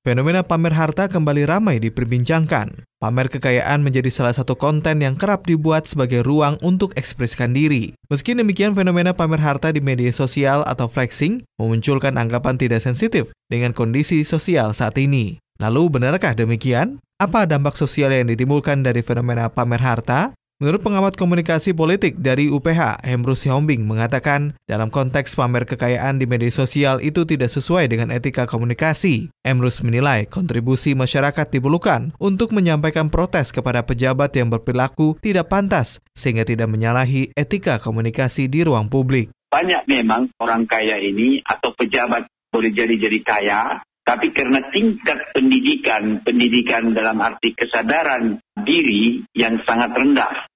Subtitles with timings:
[0.00, 2.88] fenomena pamer harta kembali ramai diperbincangkan.
[3.00, 7.96] Pamer kekayaan menjadi salah satu konten yang kerap dibuat sebagai ruang untuk ekspresikan diri.
[8.12, 13.72] Meski demikian, fenomena pamer harta di media sosial atau flexing memunculkan anggapan tidak sensitif dengan
[13.72, 15.40] kondisi sosial saat ini.
[15.60, 17.00] Lalu, benarkah demikian?
[17.20, 20.32] Apa dampak sosial yang ditimbulkan dari fenomena pamer harta?
[20.60, 26.52] Menurut pengamat komunikasi politik dari UPH, Hemrus Hombing mengatakan, dalam konteks pamer kekayaan di media
[26.52, 29.32] sosial itu tidak sesuai dengan etika komunikasi.
[29.40, 36.44] Emrus menilai kontribusi masyarakat diperlukan untuk menyampaikan protes kepada pejabat yang berperilaku tidak pantas sehingga
[36.44, 39.32] tidak menyalahi etika komunikasi di ruang publik.
[39.48, 46.92] Banyak memang orang kaya ini atau pejabat boleh jadi-jadi kaya, tapi karena tingkat pendidikan, pendidikan
[46.92, 50.50] dalam arti kesadaran diri yang sangat rendah,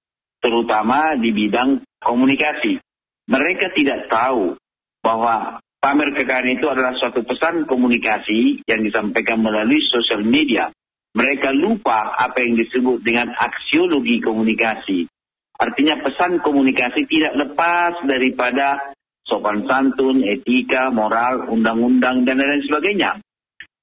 [0.45, 2.77] terutama di bidang komunikasi.
[3.25, 4.53] Mereka tidak tahu
[5.01, 10.69] bahwa pamer kekayaan itu adalah suatu pesan komunikasi yang disampaikan melalui sosial media.
[11.17, 15.09] Mereka lupa apa yang disebut dengan aksiologi komunikasi.
[15.55, 18.93] Artinya pesan komunikasi tidak lepas daripada
[19.25, 23.17] sopan santun, etika, moral, undang-undang, dan lain sebagainya.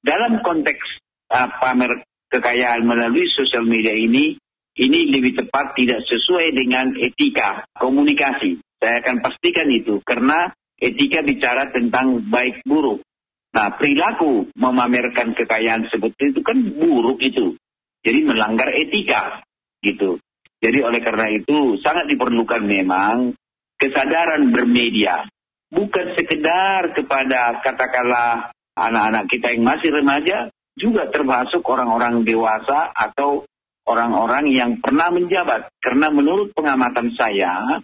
[0.05, 0.85] Dalam konteks
[1.33, 4.37] uh, pamer kekayaan melalui sosial media ini,
[4.73, 8.57] ini lebih tepat tidak sesuai dengan etika komunikasi.
[8.81, 10.49] Saya akan pastikan itu karena
[10.81, 13.05] etika bicara tentang baik buruk.
[13.53, 17.55] Nah, perilaku memamerkan kekayaan seperti itu kan buruk itu.
[18.03, 19.45] Jadi melanggar etika
[19.85, 20.19] gitu.
[20.63, 23.37] Jadi oleh karena itu sangat diperlukan memang
[23.77, 25.29] kesadaran bermedia.
[25.69, 30.49] Bukan sekedar kepada katakanlah anak-anak kita yang masih remaja,
[30.79, 33.45] juga termasuk orang-orang dewasa atau
[33.93, 35.69] orang-orang yang pernah menjabat.
[35.79, 37.79] Karena menurut pengamatan saya,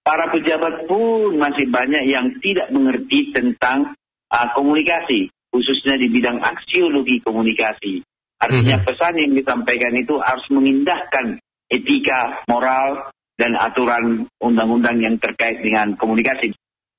[0.00, 3.92] para pejabat pun masih banyak yang tidak mengerti tentang
[4.32, 8.00] uh, komunikasi, khususnya di bidang aksiologi komunikasi.
[8.42, 8.88] Artinya mm -hmm.
[8.90, 11.38] pesan yang disampaikan itu harus mengindahkan
[11.70, 16.52] etika, moral, dan aturan undang-undang yang terkait dengan komunikasi.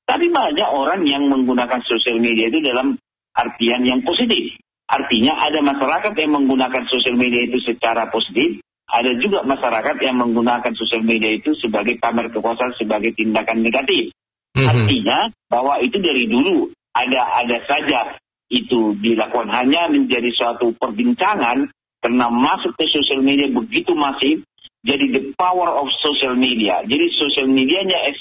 [0.03, 2.99] Tapi banyak orang yang menggunakan sosial media itu dalam
[3.31, 4.59] artian yang positif.
[4.83, 8.59] Artinya ada masyarakat yang menggunakan sosial media itu secara positif,
[8.93, 14.11] ada juga masyarakat yang menggunakan sosial media itu sebagai pamer kekuasaan sebagai tindakan negatif.
[14.53, 14.69] Mm-hmm.
[14.69, 15.17] Artinya
[15.49, 18.21] bahwa itu dari dulu ada ada saja
[18.53, 21.73] itu dilakukan hanya menjadi suatu perbincangan
[22.03, 24.45] karena masuk ke sosial media begitu masif
[24.83, 26.83] jadi the power of social media.
[26.83, 28.13] Jadi sosial medianya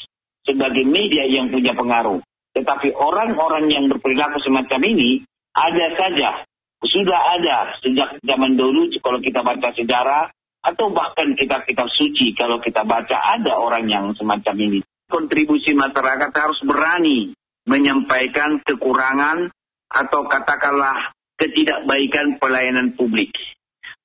[0.47, 2.23] sebagai media yang punya pengaruh.
[2.55, 6.47] Tetapi orang-orang yang berperilaku semacam ini ada saja
[6.83, 10.31] sudah ada sejak zaman dulu kalau kita baca sejarah
[10.63, 14.81] atau bahkan kitab-kitab suci kalau kita baca ada orang yang semacam ini.
[15.11, 17.35] Kontribusi masyarakat harus berani
[17.67, 19.51] menyampaikan kekurangan
[19.93, 23.31] atau katakanlah ketidakbaikan pelayanan publik.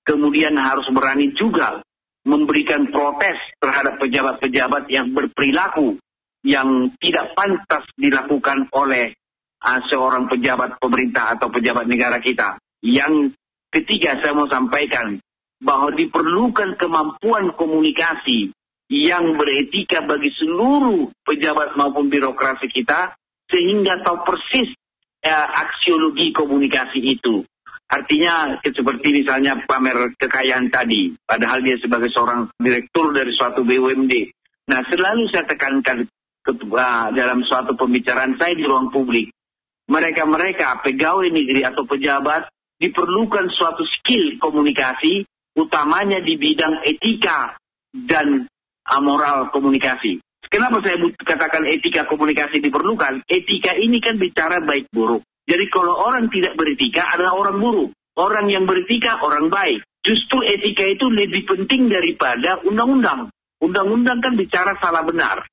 [0.04, 1.82] Kemudian harus berani juga
[2.28, 5.96] memberikan protes terhadap pejabat-pejabat yang berperilaku
[6.44, 9.16] yang tidak pantas dilakukan oleh
[9.64, 12.60] uh, seorang pejabat pemerintah atau pejabat negara kita.
[12.84, 13.38] Yang
[13.74, 15.18] ketiga saya mau sampaikan
[15.58, 18.54] bahwa diperlukan kemampuan komunikasi
[18.88, 23.18] yang beretika bagi seluruh pejabat maupun birokrasi kita
[23.52, 24.72] sehingga tahu persis
[25.24, 27.44] eh, aksiologi komunikasi itu.
[27.88, 34.14] Artinya seperti misalnya pamer kekayaan tadi, padahal dia sebagai seorang direktur dari suatu BUMD.
[34.68, 36.04] Nah selalu saya tekankan
[37.16, 39.32] dalam suatu pembicaraan saya di ruang publik,
[39.88, 45.26] mereka-mereka pegawai negeri atau pejabat diperlukan suatu skill komunikasi,
[45.58, 47.58] utamanya di bidang etika
[47.92, 48.46] dan
[49.02, 50.22] moral komunikasi.
[50.48, 53.28] Kenapa saya katakan etika komunikasi diperlukan?
[53.28, 55.28] Etika ini kan bicara baik buruk.
[55.44, 57.92] Jadi kalau orang tidak beretika adalah orang buruk.
[58.18, 59.84] Orang yang beretika orang baik.
[60.02, 63.28] Justru etika itu lebih penting daripada undang-undang.
[63.60, 65.44] Undang-undang kan bicara salah benar.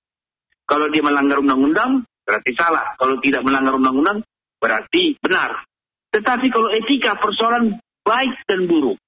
[0.65, 2.95] Kalau dia melanggar undang-undang, berarti salah.
[2.97, 4.23] Kalau tidak melanggar undang-undang,
[4.63, 5.67] berarti benar.
[6.15, 9.03] Tetapi kalau etika persoalan baik dan buruk.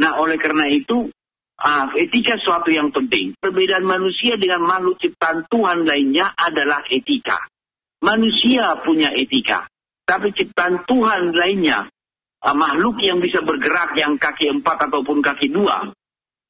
[0.00, 1.12] Nah oleh karena itu
[1.60, 3.36] uh, etika suatu yang penting.
[3.36, 7.44] Perbedaan manusia dengan makhluk ciptaan Tuhan lainnya adalah etika.
[8.00, 9.68] Manusia punya etika.
[10.08, 11.86] Tapi ciptaan Tuhan lainnya,
[12.40, 15.92] uh, makhluk yang bisa bergerak yang kaki empat ataupun kaki dua,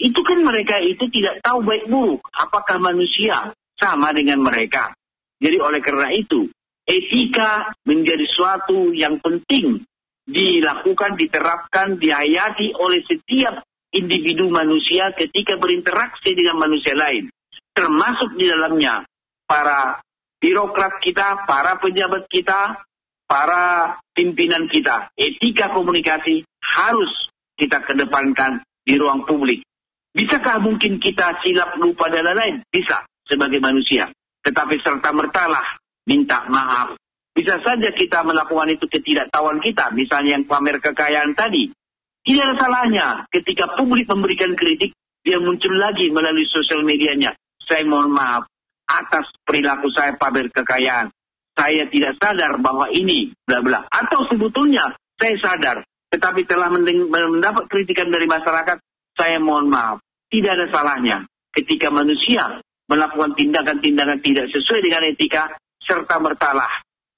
[0.00, 2.22] itu kan mereka itu tidak tahu baik buruk.
[2.30, 4.94] Apakah manusia sama dengan mereka?
[5.42, 6.48] Jadi oleh karena itu,
[6.88, 9.84] etika menjadi suatu yang penting
[10.30, 17.26] dilakukan, diterapkan, dihayati oleh setiap individu manusia ketika berinteraksi dengan manusia lain.
[17.74, 19.02] Termasuk di dalamnya
[19.46, 19.98] para
[20.38, 22.82] birokrat kita, para pejabat kita,
[23.26, 25.10] para pimpinan kita.
[25.18, 27.10] Etika komunikasi harus
[27.58, 29.66] kita kedepankan di ruang publik.
[30.10, 32.66] Bisakah mungkin kita silap lupa dan lain-lain?
[32.66, 34.10] Bisa sebagai manusia.
[34.42, 35.78] Tetapi serta mertalah
[36.08, 36.99] minta maaf.
[37.40, 39.88] Bisa saja kita melakukan itu ketidaktahuan kita.
[39.96, 41.72] Misalnya yang pamer kekayaan tadi.
[42.20, 44.92] Tidak ada salahnya ketika publik memberikan kritik,
[45.24, 47.32] dia muncul lagi melalui sosial medianya.
[47.64, 48.44] Saya mohon maaf
[48.84, 51.08] atas perilaku saya pamer kekayaan.
[51.56, 53.88] Saya tidak sadar bahwa ini bla bla.
[53.88, 55.80] Atau sebetulnya saya sadar,
[56.12, 58.84] tetapi telah mendapat kritikan dari masyarakat,
[59.16, 60.04] saya mohon maaf.
[60.28, 61.24] Tidak ada salahnya
[61.56, 66.68] ketika manusia melakukan tindakan-tindakan tidak sesuai dengan etika, serta bertalah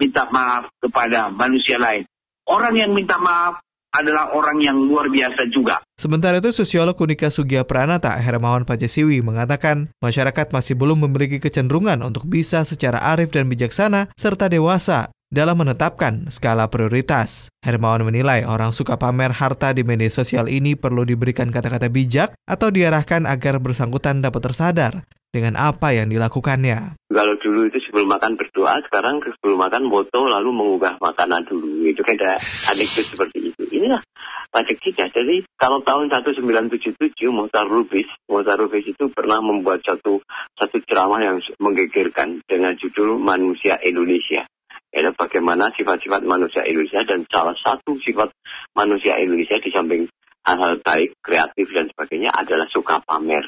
[0.03, 2.03] minta maaf kepada manusia lain.
[2.51, 3.63] Orang yang minta maaf
[3.93, 5.79] adalah orang yang luar biasa juga.
[5.95, 12.27] Sementara itu, sosiolog Unika Sugia Pranata, Hermawan Pajasiwi, mengatakan masyarakat masih belum memiliki kecenderungan untuk
[12.27, 17.53] bisa secara arif dan bijaksana serta dewasa dalam menetapkan skala prioritas.
[17.63, 22.73] Hermawan menilai orang suka pamer harta di media sosial ini perlu diberikan kata-kata bijak atau
[22.73, 27.01] diarahkan agar bersangkutan dapat tersadar dengan apa yang dilakukannya.
[27.09, 31.89] Kalau dulu itu sebelum makan berdoa, sekarang sebelum makan foto lalu mengubah makanan dulu.
[31.89, 32.37] Itu kan ada
[32.69, 33.65] anekdot seperti itu.
[33.73, 34.05] Inilah
[34.53, 35.09] pajak kita.
[35.09, 40.21] Jadi kalau tahun 1977 Mohtar Rubis, Mohtar Rubis itu pernah membuat satu
[40.61, 44.45] satu ceramah yang menggegerkan dengan judul Manusia Indonesia
[44.93, 48.29] ya, bagaimana sifat-sifat manusia Indonesia dan salah satu sifat
[48.77, 50.05] manusia Indonesia di samping
[50.45, 53.47] hal-hal baik, kreatif dan sebagainya adalah suka pamer.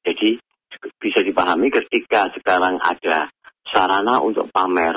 [0.00, 0.40] Jadi
[1.00, 3.28] bisa dipahami ketika sekarang ada
[3.68, 4.96] sarana untuk pamer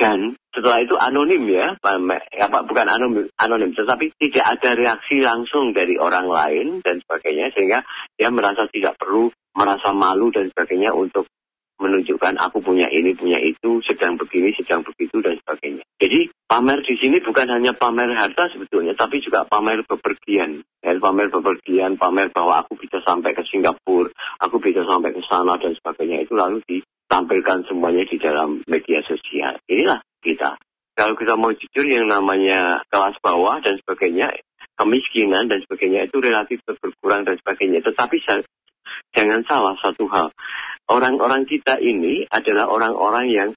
[0.00, 5.76] dan setelah itu anonim ya, pamer, ya bukan anonim, anonim, tetapi tidak ada reaksi langsung
[5.76, 7.84] dari orang lain dan sebagainya sehingga
[8.16, 11.28] dia merasa tidak perlu merasa malu dan sebagainya untuk
[11.80, 15.84] menunjukkan aku punya ini, punya itu, sedang begini, sedang begitu, dan sebagainya.
[15.96, 20.60] Jadi pamer di sini bukan hanya pamer harta sebetulnya, tapi juga pamer bepergian.
[20.84, 25.60] Ya, pamer bepergian, pamer bahwa aku bisa sampai ke Singapura, aku bisa sampai ke sana,
[25.60, 26.24] dan sebagainya.
[26.24, 29.60] Itu lalu ditampilkan semuanya di dalam media sosial.
[29.68, 30.56] Inilah kita.
[30.96, 34.32] Kalau kita mau jujur yang namanya kelas bawah dan sebagainya,
[34.76, 37.80] kemiskinan dan sebagainya itu relatif berkurang dan sebagainya.
[37.84, 38.16] Tetapi
[39.16, 40.32] jangan salah satu hal
[40.90, 43.50] orang-orang kita ini adalah orang-orang yang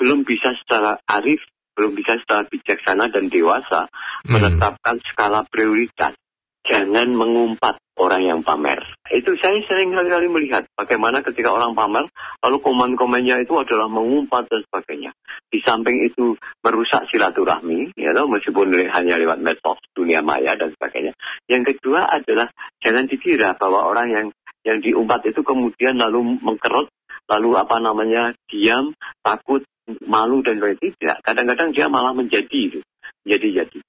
[0.00, 1.44] belum bisa secara arif,
[1.76, 3.86] belum bisa secara bijaksana dan dewasa
[4.24, 4.32] hmm.
[4.32, 6.16] menetapkan skala prioritas.
[6.60, 8.80] Jangan mengumpat orang yang pamer.
[9.12, 12.08] Itu saya sering kali-kali melihat bagaimana ketika orang pamer,
[12.40, 15.12] lalu komen-komennya itu adalah mengumpat dan sebagainya.
[15.52, 21.12] Di samping itu merusak silaturahmi, ya know, meskipun hanya lewat medsos, dunia maya dan sebagainya.
[21.48, 22.48] Yang kedua adalah
[22.80, 24.26] jangan dikira bahwa orang yang
[24.64, 26.92] yang diumpat itu kemudian lalu mengkerut,
[27.28, 28.92] lalu apa namanya diam,
[29.24, 29.64] takut,
[30.04, 31.24] malu dan lain tidak.
[31.24, 32.80] Kadang-kadang dia malah menjadi itu,
[33.24, 33.80] jadi-jadi.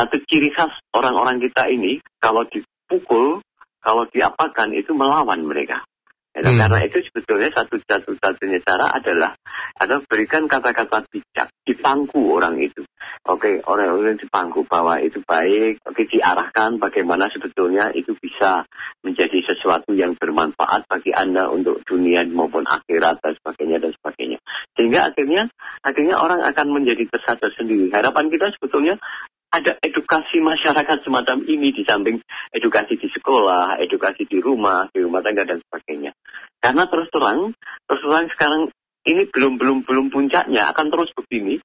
[0.00, 3.44] Satu ciri khas orang-orang kita ini kalau dipukul,
[3.84, 5.84] kalau diapakan itu melawan mereka.
[6.30, 6.62] Ya, hmm.
[6.62, 9.36] Karena itu sebetulnya satu satu satunya cara adalah
[9.76, 12.86] ada berikan kata-kata bijak di pangku orang itu.
[13.26, 15.82] Oke, orang-orang di pangku bahwa itu baik.
[15.82, 18.62] Oke, diarahkan bagaimana sebetulnya itu bisa
[19.02, 24.38] menjadi sesuatu yang bermanfaat bagi anda untuk dunia maupun akhirat dan sebagainya dan sebagainya.
[24.78, 25.50] Sehingga akhirnya
[25.82, 27.90] akhirnya orang akan menjadi tersadar sendiri.
[27.90, 29.02] Harapan kita sebetulnya
[29.50, 32.22] ada edukasi masyarakat semacam ini di samping
[32.54, 36.14] edukasi di sekolah, edukasi di rumah, di rumah tangga dan sebagainya.
[36.62, 37.50] Karena terus terang,
[37.90, 38.62] terus terang sekarang
[39.10, 41.58] ini belum belum belum puncaknya akan terus begini.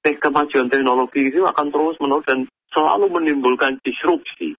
[0.00, 4.56] Kemajuan teknologi itu akan terus menerus dan selalu menimbulkan disrupsi.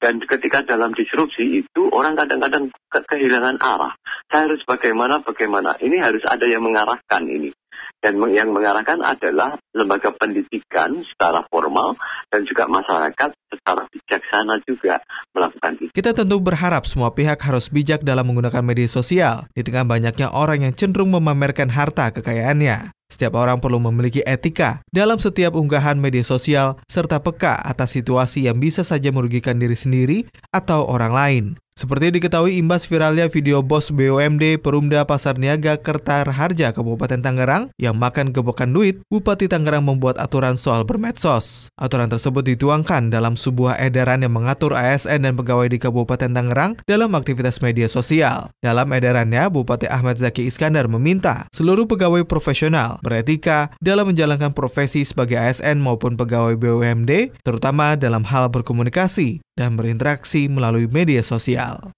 [0.00, 3.94] Dan ketika dalam disrupsi itu orang kadang-kadang ke kehilangan arah.
[4.32, 5.78] Saya harus bagaimana, bagaimana.
[5.78, 7.54] Ini harus ada yang mengarahkan ini
[8.00, 11.94] dan yang mengarahkan adalah lembaga pendidikan secara formal
[12.32, 15.04] dan juga masyarakat secara bijaksana juga
[15.36, 15.92] melakukan itu.
[15.92, 20.64] Kita tentu berharap semua pihak harus bijak dalam menggunakan media sosial di tengah banyaknya orang
[20.64, 22.96] yang cenderung memamerkan harta kekayaannya.
[23.10, 28.62] Setiap orang perlu memiliki etika dalam setiap unggahan media sosial serta peka atas situasi yang
[28.62, 30.18] bisa saja merugikan diri sendiri
[30.54, 31.44] atau orang lain.
[31.80, 37.96] Seperti diketahui imbas viralnya video bos BUMD Perumda Pasar Niaga Kertar Harja Kabupaten Tangerang yang
[37.96, 41.72] makan gebokan duit, Bupati Tangerang membuat aturan soal bermedsos.
[41.80, 47.16] Aturan tersebut dituangkan dalam sebuah edaran yang mengatur ASN dan pegawai di Kabupaten Tangerang dalam
[47.16, 48.52] aktivitas media sosial.
[48.60, 55.40] Dalam edarannya, Bupati Ahmad Zaki Iskandar meminta seluruh pegawai profesional beretika dalam menjalankan profesi sebagai
[55.40, 61.92] ASN maupun pegawai BUMD, terutama dalam hal berkomunikasi dan berinteraksi melalui media sosial.